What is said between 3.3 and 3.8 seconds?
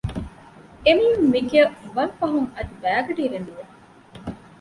ނުވެ